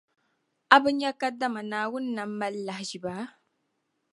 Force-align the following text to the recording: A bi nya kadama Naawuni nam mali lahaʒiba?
A 0.75 0.77
bi 0.83 0.91
nya 0.99 1.11
kadama 1.19 1.61
Naawuni 1.71 2.11
nam 2.15 2.29
mali 2.39 2.61
lahaʒiba? 2.67 3.13